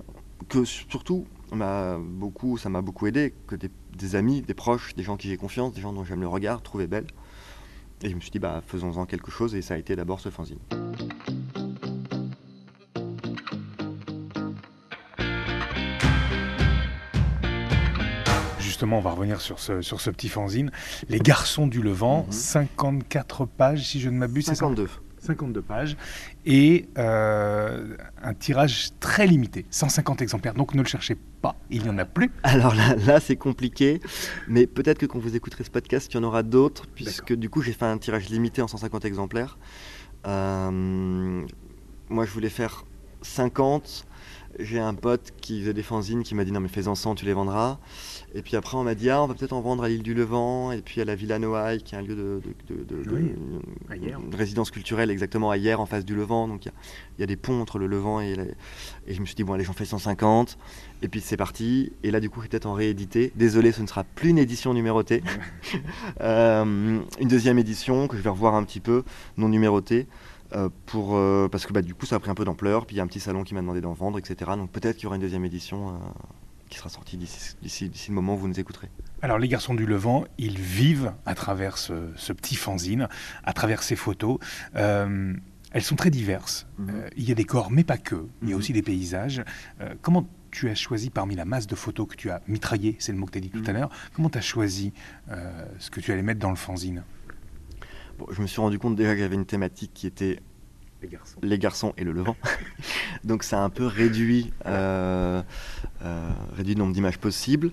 [0.50, 5.04] que surtout m'a beaucoup, ça m'a beaucoup aidé, que des, des, amis, des proches, des
[5.04, 7.08] gens qui j'ai confiance, des gens dont j'aime le regard, trouvaient belles.
[8.02, 10.30] Et je me suis dit, bah, faisons-en quelque chose, et ça a été d'abord ce
[10.30, 10.60] fanzine.
[18.74, 20.72] Justement, on va revenir sur ce, sur ce petit fanzine.
[21.08, 24.90] Les Garçons du Levant, 54 pages, si je ne m'abuse, c'est ça 52.
[25.20, 25.96] 52 pages
[26.48, 30.56] et euh, un tirage très limité, 150 exemplaires.
[30.56, 32.32] Donc ne le cherchez pas, il n'y en a plus.
[32.42, 34.02] Alors là, là c'est compliqué,
[34.48, 37.52] mais peut-être que quand vous écouterez ce podcast, il y en aura d'autres, puisque du
[37.52, 39.60] coup j'ai fait un tirage limité en 150 exemplaires.
[40.26, 41.46] Euh,
[42.10, 42.86] moi je voulais faire
[43.22, 44.08] 50.
[44.60, 47.26] J'ai un pote qui faisait des fanzines qui m'a dit non mais fais-en 100, tu
[47.26, 47.80] les vendras.
[48.36, 50.14] Et puis après, on m'a dit, ah, on va peut-être en vendre à l'île du
[50.14, 53.32] Levant, et puis à la Villa Noailles, qui est un lieu de, de, de, Oui,
[53.92, 56.48] de résidence culturelle, exactement à hier, en face du Levant.
[56.48, 56.72] Donc il
[57.18, 58.36] y, y, a des ponts entre le Levant et.
[58.36, 58.44] La...
[59.06, 60.58] Et je me suis dit, bon, allez, j'en fais 150.
[61.02, 61.92] Et puis c'est parti.
[62.04, 63.32] Et là, du coup, peut-être en réédité.
[63.36, 65.22] Désolé, ce ne sera plus une édition numérotée.
[66.22, 69.04] euh, une deuxième édition que je vais revoir un petit peu,
[69.38, 70.08] non numérotée.
[70.56, 72.96] Euh, pour, euh, parce que bah, du coup ça a pris un peu d'ampleur, puis
[72.96, 74.52] il y a un petit salon qui m'a demandé d'en vendre, etc.
[74.56, 76.00] Donc peut-être qu'il y aura une deuxième édition
[76.74, 77.56] qui sera sorti d'ici
[78.10, 78.90] le moment où vous nous écouterez.
[79.22, 83.08] Alors les garçons du Levant, ils vivent à travers ce, ce petit fanzine,
[83.44, 84.40] à travers ces photos.
[84.76, 85.34] Euh,
[85.72, 86.66] elles sont très diverses.
[86.80, 86.90] -hmm.
[86.90, 88.16] euh, il y a des corps, mais pas que.
[88.42, 88.60] Il y a -hmm.
[88.60, 89.40] aussi des paysages.
[89.82, 93.12] Euh, comment tu as choisi parmi la masse de photos que tu as mitraillées, c'est
[93.12, 93.70] le mot que tu as dit tout Mhm.
[93.72, 94.88] à l'heure, comment tu as choisi
[95.84, 97.00] ce que tu allais mettre dans le fanzine?
[98.18, 100.36] Bon, je me suis rendu compte déjà que j'avais une thématique qui était
[101.04, 101.40] Les garçons.
[101.44, 102.36] les garçons et le Levant.
[103.24, 105.42] Donc ça a un peu réduit, euh,
[106.02, 107.72] euh, réduit le nombre d'images possibles.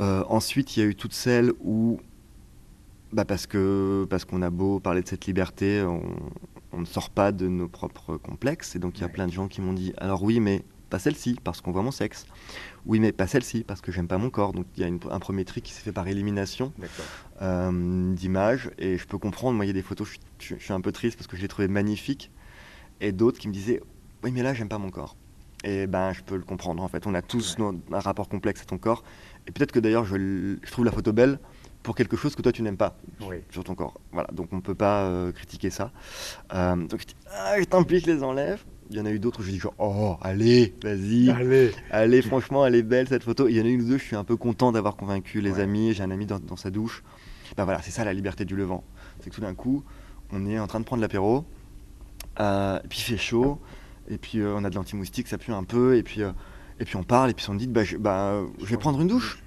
[0.00, 2.00] Euh, ensuite, il y a eu toutes celles où,
[3.12, 6.02] bah parce que parce qu'on a beau parler de cette liberté, on,
[6.72, 8.74] on, ne sort pas de nos propres complexes.
[8.74, 9.12] Et donc il y a Ouais.
[9.12, 11.92] plein de gens qui m'ont dit, alors oui, mais pas celle-ci parce qu'on voit mon
[11.92, 12.26] sexe.
[12.86, 14.52] Oui, mais pas celle-ci parce que j'aime pas mon corps.
[14.52, 16.72] Donc il y a une- un premier tri qui s'est fait par élimination
[17.42, 19.56] euh, d'images et je peux comprendre.
[19.56, 21.36] Moi, il y a des photos, je, je- je suis un peu triste parce que
[21.36, 22.30] je les trouvais magnifiques
[23.00, 23.80] et d'autres qui me disaient
[24.22, 25.16] Oui, mais là, j'aime pas mon corps.
[25.64, 27.06] Et ben, je peux le comprendre en fait.
[27.06, 27.70] On a tous Ouais.
[27.92, 29.02] un rapport complexe à ton corps
[29.46, 31.38] et peut-être que d'ailleurs, je, je trouve la photo belle
[31.82, 33.36] pour quelque chose que toi tu n'aimes pas Oui.
[33.50, 34.00] sur ton corps.
[34.12, 35.90] Voilà, donc on peut pas euh, critiquer ça.
[36.54, 38.62] Euh, donc je dis Ah, tant pis, je les enlève.
[38.90, 41.30] Il y en a eu d'autres où je dis genre, Oh, allez, vas-y.
[41.30, 41.72] Allez.
[41.90, 43.48] Allez, franchement, elle est belle cette photo.
[43.48, 45.52] Il y en a une ou deux, je suis un peu content d'avoir convaincu les
[45.52, 45.60] Ouais.
[45.62, 45.94] amis.
[45.94, 47.02] J'ai un ami dans, dans sa douche.
[47.56, 48.84] Ben voilà, c'est ça la liberté du Levant.
[49.20, 49.84] C'est que tout d'un coup,
[50.32, 51.44] on est en train de prendre l'apéro,
[52.40, 53.60] euh, et puis il fait chaud,
[54.08, 56.32] et puis euh, on a de l'anti-moustique, ça pue un peu, et puis, euh,
[56.80, 59.06] et puis on parle, et puis on dit bah, je, bah, je vais prendre une
[59.08, 59.38] douche.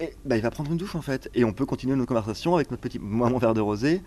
[0.00, 1.30] Et bah, il va prendre une douche en fait.
[1.34, 4.02] Et on peut continuer notre conversation avec notre petit, moi mon verre de rosé.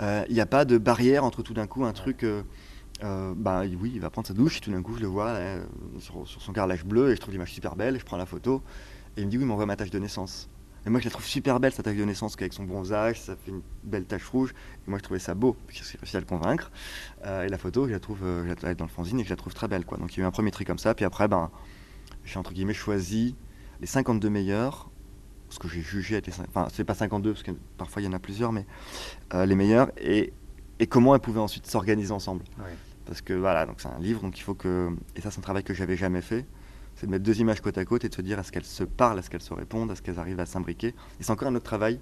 [0.00, 2.24] Il n'y a pas de barrière entre tout d'un coup un truc.
[3.02, 5.36] Euh, bah oui, il va prendre sa douche et tout d'un coup je le vois
[5.98, 8.62] sur, son carrelage bleu et je trouve l'image super belle je prends la photo
[9.16, 10.48] et il me dit oui voit ma tache de naissance.
[10.86, 13.34] Et moi je la trouve super belle sa tache de naissance qu'avec son bronzage ça
[13.36, 14.54] fait une belle tache rouge
[14.86, 16.70] et moi je trouvais ça beau puis j'ai réussi à le convaincre
[17.26, 19.30] Euh, et la photo je la trouve euh, je la- dans le fanzine et je
[19.30, 19.84] la trouve très belle.
[19.84, 21.50] Donc il y a eu un premier tri comme ça puis après ben
[22.24, 23.34] j'ai entre guillemets choisi
[23.80, 24.90] les 52 meilleurs
[25.50, 28.06] ce que j'ai jugé être les cin- enfin c'est pas 52 parce que parfois il
[28.06, 28.66] y en a plusieurs mais
[29.34, 30.32] euh, les meilleurs et
[30.84, 32.44] et comment elles pouvaient ensuite s'organiser ensemble.
[32.58, 32.74] Ouais.
[33.06, 34.90] Parce que voilà, donc c'est un livre, donc il faut que.
[35.16, 36.44] Et ça, c'est un travail que j'avais jamais fait.
[36.96, 38.84] C'est de mettre deux images côte à côte et de se dire est-ce qu'elles se
[38.84, 40.88] parlent, est-ce qu'elles se répondent, est-ce qu'elles arrivent à s'imbriquer.
[40.88, 41.98] Et c'est encore un autre travail.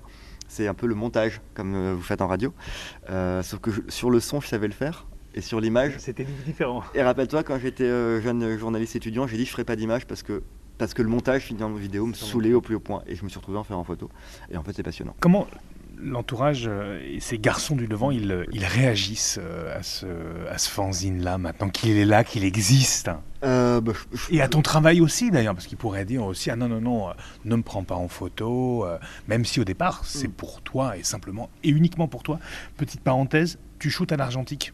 [0.49, 2.53] C'est un peu le montage, comme euh, vous faites en radio.
[3.09, 5.07] Euh, sauf que je- sur le son, je savais le faire.
[5.35, 5.95] Et sur l'image.
[5.99, 6.83] C'était différent.
[6.95, 10.23] Et rappelle-toi, quand j'étais euh, jeune journaliste étudiant, j'ai dit je ferai pas d'image parce
[10.23, 10.42] que.
[10.79, 13.03] Parce que le montage fini en vidéo me saoulait au plus haut point.
[13.07, 14.11] Et je me suis retrouvé à en faire en photo.
[14.51, 15.14] Et en fait, c'est passionnant.
[15.21, 15.47] Comment
[16.03, 20.07] l'entourage euh, et ces garçons du Levant, ils, euh, ils réagissent euh, à ce,
[20.51, 23.11] à ce fanzine-là, maintenant qu'il est là, qu'il existe
[23.45, 26.51] Euh, bah, je- je- Et à ton travail aussi, d'ailleurs, parce qu'ils pourraient dire aussi,
[26.51, 27.12] ah non, non, non, euh,
[27.45, 30.33] ne me prends pas en photo, euh, même si au départ, c'est Mm.
[30.33, 32.38] pour toi et simplement et uniquement pour toi.
[32.77, 34.73] Petite parenthèse, tu shootes à l'argentique.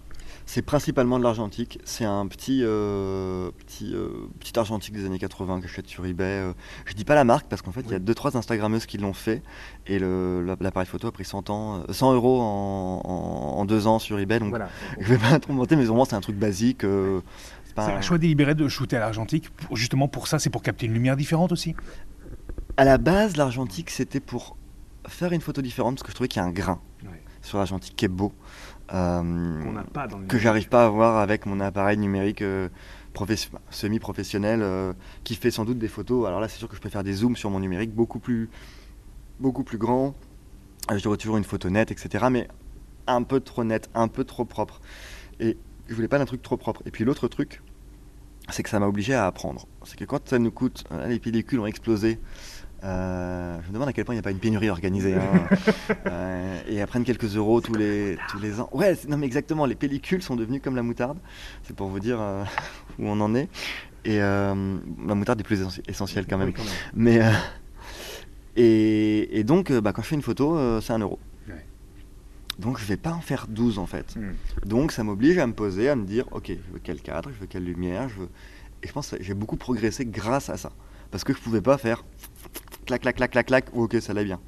[0.51, 1.79] C'est principalement de l'argentique.
[1.85, 4.09] C'est un petit, euh, petit, euh,
[4.41, 6.25] petit argentique des années 80 que j'achète sur eBay.
[6.25, 6.53] Euh,
[6.87, 8.03] Je dis pas la marque parce qu'en fait, il y a Oui.
[8.03, 9.43] deux trois Instagrammeuses qui l'ont fait
[9.87, 13.99] et l'appareil photo a pris 100, ans, euh, 100 euros en, en- en deux ans
[13.99, 14.39] sur eBay.
[14.39, 14.71] Donc Voilà.
[14.99, 16.83] je vais pas trop monter, mais vraiment, c'est un truc basique.
[16.83, 17.21] euh,
[17.67, 20.87] c'est pas un- choix délibéré de shooter à l'argentique, justement pour ça, c'est pour capter
[20.87, 21.75] une lumière différente aussi.
[22.79, 24.57] À la base, l'argentique, c'était pour
[25.09, 26.81] faire une photo différente parce que je trouvais qu'il y a un grain
[27.43, 28.33] sur l'argentique qui est beau.
[28.94, 29.83] Euh,
[30.29, 32.68] que j'arrive pas à voir avec mon appareil numérique euh,
[33.70, 34.92] semi-professionnel euh,
[35.24, 36.27] qui fait sans doute des photos.
[36.27, 38.48] Alors là, c'est sûr que je peux faire des zooms sur mon numérique beaucoup plus,
[39.40, 40.14] beaucoup plus grand.
[40.90, 42.27] Euh, J'aurai toujours une photo nette, etc.
[42.31, 42.48] Mais
[43.07, 44.81] un peu trop nette, un peu trop propre.
[45.40, 45.57] Et
[45.88, 46.83] je voulais pas d'un truc trop propre.
[46.87, 47.62] Et puis l'autre truc,
[48.51, 49.66] c'est que ça m'a obligé à apprendre.
[49.85, 52.18] C'est que quand ça nous coûte, les pellicules ont explosé.
[52.85, 55.14] Euh, je me demande à quel point il n'y a pas une pénurie organisée.
[55.14, 55.49] hein.
[56.07, 58.69] Euh, et elles prennent quelques euros tous les, tous les ans.
[58.73, 61.19] Ouais, non mais exactement, les pellicules sont devenues comme la moutarde.
[61.64, 62.45] C'est pour vous dire euh,
[62.99, 63.49] où on en est.
[64.05, 66.49] Et la moutarde est plus essen- essentielle quand même.
[66.49, 66.73] Oui, quand même.
[66.95, 67.21] Mais
[68.57, 71.19] et, et donc, bah, quand je fais une photo, c'est un euro.
[71.49, 71.64] Ouais.
[72.59, 74.17] Donc, je vais pas en faire 12 en fait.
[74.17, 74.33] Hmm.
[74.67, 77.41] Donc, ça m'oblige à me poser, à me dire, ok, je veux quel cadre, je
[77.41, 78.29] veux quelle lumière, je veux.
[78.83, 80.71] Et je pense que j'ai beaucoup progressé grâce à ça,
[81.11, 82.05] parce que je pouvais pas faire
[82.88, 83.66] clac, clac, clac, clac, clac.
[83.74, 84.40] ou ok, ça allait bien.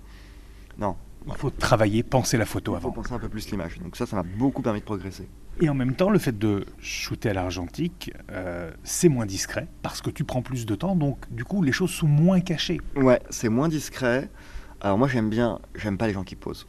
[0.79, 2.93] Non, Il faut travailler, penser la photo il faut avant.
[2.93, 3.79] penser un peu plus l'image.
[3.79, 5.29] Donc ça, ça m'a beaucoup permis de progresser.
[5.61, 10.01] Et en même temps, le fait de shooter à l'argentique, euh, c'est moins discret parce
[10.01, 12.81] que tu prends plus de temps, donc du coup, les choses sont moins cachées.
[12.97, 14.31] Ouais, c'est moins discret.
[14.81, 16.67] Alors moi, j'aime bien, j'aime pas les gens qui posent.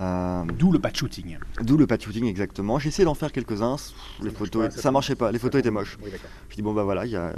[0.00, 1.36] Euh, D'où le de shooting.
[1.60, 2.78] D'où le patch shooting exactement.
[2.78, 3.76] J'ai essayé d'en faire quelques-uns.
[4.20, 5.30] Les marche photos, pas, ça, ça marchait pas.
[5.32, 5.98] Les photos étaient moches.
[6.02, 6.10] Oui.
[6.48, 7.34] Je dis bon bah voilà, il y a,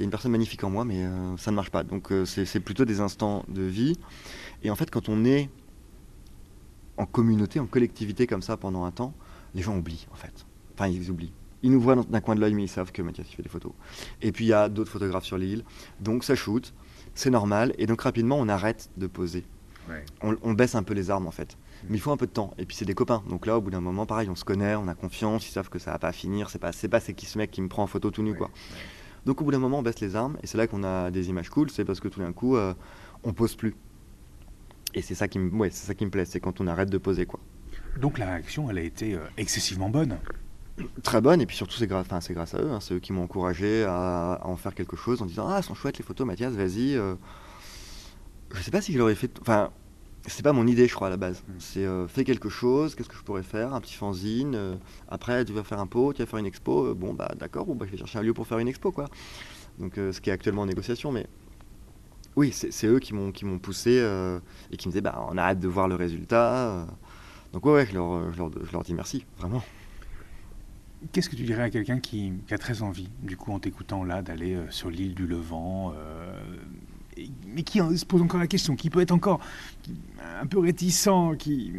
[0.00, 1.82] y a une personne magnifique en moi, mais euh, ça ne marche pas.
[1.82, 3.98] Donc euh, c'est plutôt des instants de vie.
[4.62, 5.50] Et en fait, quand on est
[6.96, 9.14] en communauté, en collectivité comme ça pendant un temps,
[9.54, 10.46] les gens oublient en fait.
[10.74, 11.32] Enfin, ils oublient.
[11.62, 13.48] Ils nous voient d'un coin de l'œil, mais ils savent que Mathias il fait des
[13.48, 13.72] photos.
[14.22, 15.64] Et puis il y a d'autres photographes sur l'île,
[16.00, 16.74] donc ça shoot,
[17.14, 17.74] c'est normal.
[17.78, 19.44] Et donc rapidement, on arrête de poser.
[19.88, 20.04] Ouais.
[20.22, 21.56] On, on baisse un peu les armes en fait.
[21.88, 22.52] Mais il faut un peu de temps.
[22.58, 23.22] Et puis c'est des copains.
[23.28, 25.68] Donc là, au bout d'un moment, pareil, on se connaît, on a confiance, ils savent
[25.68, 26.50] que ça va pas finir.
[26.50, 28.34] C'est pas, c'est pas c'est qui ce mec qui me prend en photo tout nu
[28.34, 28.50] quoi.
[29.26, 31.28] Donc au bout d'un moment, on baisse les armes et c'est là qu'on a des
[31.28, 31.68] images cool.
[31.68, 32.72] C'est parce que tout d'un coup, euh,
[33.24, 33.74] on pose plus.
[34.94, 36.88] Et c'est ça qui me, ouais, c'est ça qui me plaît, c'est quand on arrête
[36.88, 37.40] de poser quoi.
[38.00, 40.16] Donc la réaction, elle a été euh, excessivement bonne.
[41.02, 42.98] Très bonne et puis surtout c'est grâce, enfin, c'est grâce à eux, hein, c'est eux
[43.00, 45.98] qui m'ont encouragé à, à en faire quelque chose en disant ah elles sont chouettes
[45.98, 46.94] les photos Mathias, vas-y.
[46.96, 47.14] euh.
[48.54, 49.70] Je sais pas si je l'aurais fait, enfin
[50.26, 51.42] c'est pas mon idée je crois à la base.
[51.58, 54.54] C'est euh, fais quelque chose, qu'est-ce que je pourrais faire, un petit fanzine.
[54.54, 54.74] euh,
[55.08, 57.66] après tu vas faire un pot, tu vas faire une expo, euh, bon bah d'accord,
[57.66, 59.06] bon, bah, je vais chercher un lieu pour faire une expo quoi.
[59.78, 61.26] Donc euh, ce qui est actuellement en négociation, mais
[62.34, 63.92] oui c'est eux qui m'ont poussé
[64.70, 66.86] et qui me disaient bah on a hâte de voir le résultat.
[67.52, 69.62] Donc ouais, je, leur, je, leur, dis merci vraiment.
[71.12, 74.20] Qu'est-ce que tu dirais à quelqu'un qui, a très envie, du coup, en t'écoutant là,
[74.20, 75.94] d'aller sur l'île du Levant,
[77.46, 79.40] mais qui euh, se pose encore la question, qui peut être encore
[80.40, 81.72] un peu réticent, qui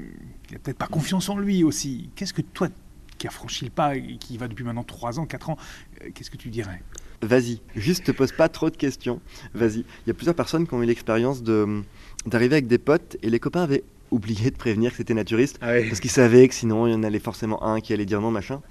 [0.51, 2.09] n'a peut-être pas confiance en lui aussi.
[2.15, 2.69] Qu'est-ce que toi,
[3.17, 5.57] qui as franchi le pas et qui va depuis maintenant 3 ans, 4 ans,
[6.01, 6.81] euh, qu'est-ce que tu dirais?
[7.21, 9.19] Vas-y, juste te pose pas trop de questions.
[9.55, 9.79] Vas-y.
[9.79, 11.81] Il y a plusieurs personnes qui ont eu l'expérience de
[12.25, 15.99] d'arriver avec des potes et les copains avaient oublié de prévenir que c'était naturiste parce
[15.99, 18.61] qu'ils savaient que sinon il y en allait forcément un qui allait dire non machin.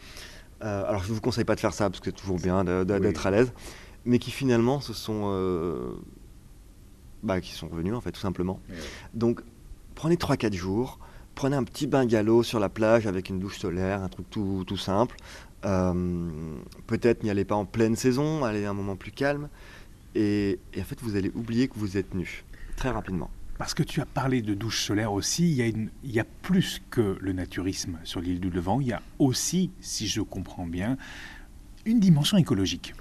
[0.63, 2.85] Euh, alors je vous conseille pas de faire ça parce que c'est toujours bien Oui.
[3.01, 3.53] d'être à l'aise,
[4.05, 5.93] mais qui finalement se sont euh,
[7.23, 8.61] bah, qui sont revenus en fait tout simplement.
[9.15, 9.41] Donc
[9.95, 10.99] prenez 3-4 jours,
[11.35, 14.77] prenez un petit bungalow sur la plage avec une douche solaire, un truc tout, tout
[14.77, 15.17] simple.
[15.65, 16.55] Euh,
[16.87, 19.49] Peut-être n'y allez pas en pleine saison, allez à un moment plus calme.
[20.15, 22.45] Et, et en fait, vous allez oublier que vous êtes nu
[22.77, 23.31] très rapidement.
[23.59, 26.21] Parce que tu as parlé de douche solaire aussi, il y, a une- il y
[26.21, 30.21] a plus que le naturisme sur l'île du Levant, il y a aussi, si je
[30.21, 30.97] comprends bien,
[31.87, 32.95] une dimension écologique.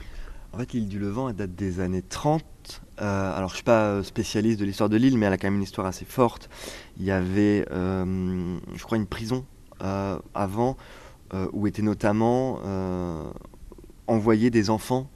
[0.55, 2.81] En fait, l'île du Levant, elle date des années 30.
[3.01, 5.37] Euh, alors, je ne suis pas euh, spécialiste de l'histoire de l'île, mais elle a
[5.37, 6.49] quand même une histoire assez forte.
[6.97, 9.45] Il y avait, euh, je crois, une prison
[9.83, 10.77] euh, avant
[11.51, 12.59] où étaient notamment
[14.07, 15.09] envoyés des enfants.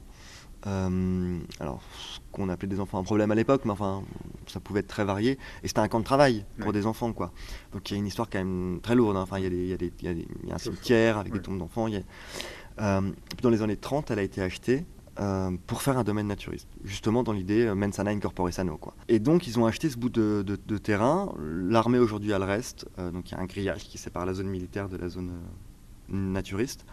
[0.66, 4.02] alors, ce qu'on appelait des enfants un problème à l'époque, mais enfin,
[4.46, 5.38] ça pouvait être très varié.
[5.62, 6.72] Et c'était un camp de travail pour Ouais.
[6.74, 7.32] des enfants, quoi.
[7.72, 9.16] Donc, il y a une histoire quand même très lourde.
[9.16, 9.22] hein.
[9.22, 10.52] Enfin, il y, a des- il y a des- il y a des- il y
[10.52, 11.38] a un cimetière avec Ouais.
[11.38, 11.86] des tombes d'enfants.
[11.86, 14.84] a- puis dans les années 30, elle a été achetée
[15.20, 18.78] euh, pour faire un domaine naturiste, justement dans l'idée euh, mens sana in corpore sano.
[18.78, 18.94] Quoi.
[19.08, 23.10] Et donc ils ont acheté ce bout de, terrain, l'armée aujourd'hui a le reste, euh,
[23.10, 26.14] donc il y a un grillage qui sépare la zone militaire de la zone euh,
[26.14, 26.86] naturiste,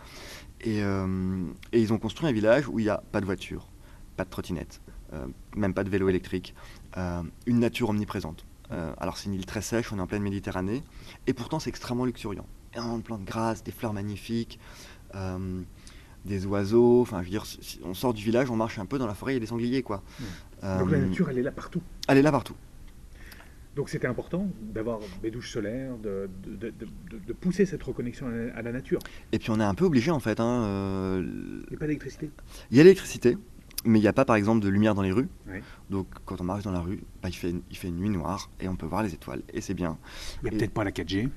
[0.60, 3.70] et, et ils ont construit un village où il n'y a pas de voiture,
[4.16, 4.82] pas de trottinette,
[5.56, 6.56] même pas de vélo électrique,
[6.96, 8.46] une nature omniprésente.
[8.72, 10.84] Alors c'est une île très sèche, on est en pleine Méditerranée,
[11.28, 12.46] et pourtant c'est extrêmement luxuriant.
[12.74, 14.60] Énormément de plantes grasses, des fleurs magnifiques,
[16.28, 19.00] des oiseaux, enfin je veux dire, si- on sort du village, on marche un peu
[19.00, 20.04] dans la forêt, il y a des sangliers quoi.
[20.63, 20.78] Euh,
[21.30, 21.82] elle est là partout.
[22.08, 22.56] Elle est là partout.
[23.76, 26.70] Donc c'était important d'avoir des douches solaires, de, de- de-
[27.12, 28.98] de- de pousser cette reconnexion à la, à la nature.
[29.32, 30.40] Et puis on est un peu obligé en fait.
[30.40, 31.24] hein, euh,
[31.66, 32.32] Il n'y a pas d'électricité?
[32.72, 33.38] Il y a l'électricité,
[33.86, 35.30] mais il n'y a pas par exemple de lumière dans les rues.
[35.90, 38.50] Donc quand on marche dans la rue, bah, il, fait, il fait une nuit noire
[38.60, 39.98] et on peut voir les étoiles et c'est bien.
[40.42, 41.30] Il n'y a Et- peut-être pas la 4G.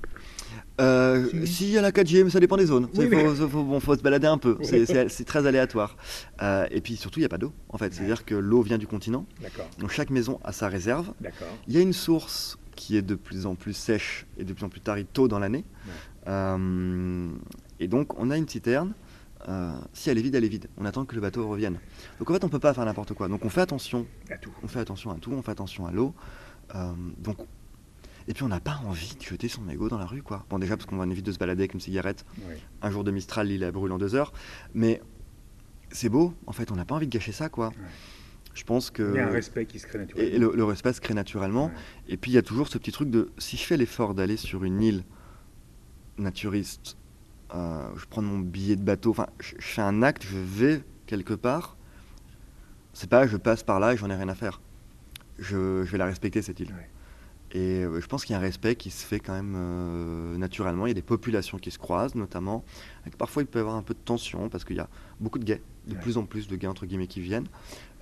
[0.80, 1.46] Euh, Si.
[1.46, 2.88] si, il y a la 4G, mais ça dépend des zones.
[2.96, 4.58] Oui, Il mais- faut, faut- bon, faut se balader un peu.
[4.62, 5.96] C'est- très aléatoire.
[6.42, 7.92] Euh, et puis surtout, il n'y a pas d'eau en fait.
[7.94, 9.26] C'est-à-dire que l'eau vient du continent.
[9.78, 11.12] Donc chaque maison a sa réserve.
[11.68, 14.64] Il y a une source qui est de plus en plus sèche et de plus
[14.64, 15.64] en plus taride tôt dans l'année.
[16.26, 17.28] Euh,
[17.78, 18.92] et donc on a une citerne
[19.48, 20.68] euh, si elle est vide, elle est vide.
[20.76, 21.78] On attend que le bateau revienne.
[22.18, 23.28] Donc en fait, on peut pas faire n'importe quoi.
[23.28, 24.06] Donc on fait attention.
[24.30, 24.52] À tout.
[24.62, 25.32] On fait attention à tout.
[25.32, 26.14] On fait attention à l'eau.
[26.74, 27.38] Euh, donc
[28.28, 30.44] et puis on n'a pas envie de jeter son mégot dans la rue, quoi.
[30.50, 32.24] Bon déjà parce qu'on évite de se balader avec une cigarette.
[32.48, 32.54] Oui.
[32.82, 34.32] Un jour de Mistral, l'île elle brûle en deux heures.
[34.74, 35.00] Mais
[35.90, 36.34] c'est beau.
[36.46, 37.72] En fait, on n'a pas envie de gâcher ça, quoi.
[38.54, 40.28] Je pense que Il y a un respect qui se crée naturellement.
[40.34, 41.66] et le, le respect se crée naturellement.
[41.66, 41.72] Ouais.
[42.08, 44.36] Et puis il y a toujours ce petit truc de si je fais l'effort d'aller
[44.36, 45.04] sur une île
[46.18, 46.96] naturiste,
[47.54, 50.82] euh, je prends mon billet de bateau, enfin je, je fais un acte, je vais
[51.06, 51.76] quelque part.
[52.92, 54.60] C'est pas je passe par là et j'en ai rien à faire.
[55.38, 56.68] Je, je vais la respecter cette île.
[56.72, 56.88] Ouais.
[57.52, 60.36] Et euh, je pense qu'il y a un respect qui se fait quand même euh,
[60.36, 60.86] naturellement.
[60.86, 62.64] Il y a des populations qui se croisent, notamment.
[63.06, 65.38] Et parfois, il peut y avoir un peu de tension parce qu'il y a beaucoup
[65.40, 66.00] de gays, de Ouais.
[66.00, 67.48] plus en plus de gays entre guillemets qui viennent.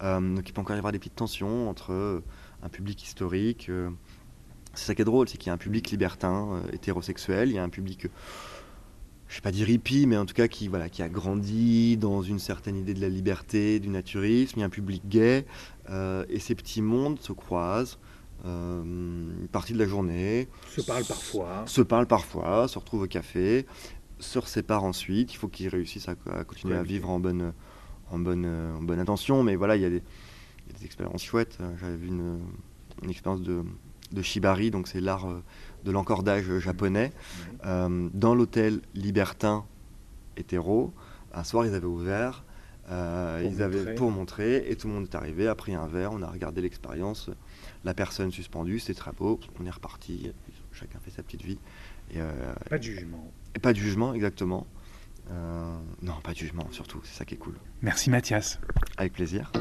[0.03, 2.23] Euh, donc il peut encore y avoir des petites tensions entre
[2.63, 3.71] un public historique.
[4.75, 7.49] c'est ça qui est drôle, c'est qu'il y a un public libertin, hétérosexuel.
[7.49, 8.07] Il y a un public,
[9.29, 11.97] euh, je vais pas dire hippie, mais en tout cas qui, voilà, qui a grandi
[11.97, 14.55] dans une certaine idée de la liberté, du naturisme.
[14.57, 15.45] Il y a un public gay.
[15.91, 17.99] euh, et ces petits mondes se croisent.
[18.45, 21.65] euh, une partie de la journée, Se parle parfois.
[21.67, 23.67] se parlent parfois, se retrouvent au café,
[24.21, 25.33] se séparent ensuite.
[25.35, 27.53] Il faut qu'ils réussissent à, à continuer à vivre en bonne,
[28.13, 29.43] en bonne, euh, en bonne intention.
[29.43, 30.03] Mais voilà, il y, a des-
[30.67, 31.59] il y a des expériences chouettes.
[31.61, 32.39] Euh, J'avais vu une,
[33.03, 33.63] une expérience de,
[34.13, 35.43] de shibari, donc c'est l'art euh,
[35.85, 37.13] de l'encordage japonais,
[37.67, 39.65] euh, dans l'hôtel libertin
[40.37, 40.93] hétéro.
[41.35, 42.45] Un soir, ils avaient ouvert.
[42.91, 43.95] euh, ils avaient montrer.
[43.95, 46.63] pour montrer et tout le monde est arrivé, a pris un verre, on a regardé
[46.63, 47.29] l'expérience,
[47.85, 50.33] la personne suspendue, c'était très beau, on est reparti,
[50.73, 51.59] chacun fait sa petite vie.
[52.11, 53.31] Et, euh, Pas de jugement.
[53.55, 54.67] et pas de jugement, exactement.
[55.31, 57.55] Euh, non, pas de jugement, surtout, c'est ça qui est cool.
[57.83, 58.59] Merci Mathias.
[58.97, 59.53] Avec plaisir.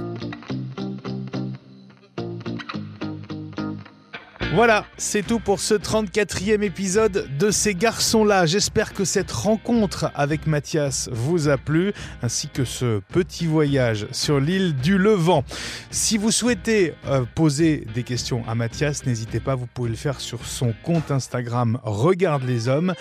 [4.54, 8.46] Voilà, c'est tout pour ce 34e épisode de Ces garçons-là.
[8.46, 14.40] J'espère que cette rencontre avec Mathias vous a plu, ainsi que ce petit voyage sur
[14.40, 15.44] l'île du Levant.
[15.92, 20.20] Si vous souhaitez euh, poser des questions à Mathias, n'hésitez pas, vous pouvez le faire
[20.22, 22.94] sur son compte Instagram Regarde les hommes.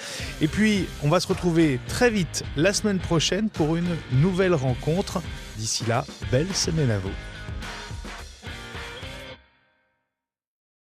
[0.42, 5.22] Et puis, on va se retrouver très vite la semaine prochaine pour une nouvelle rencontre.
[5.56, 7.35] D'ici là, belle semaine à vous.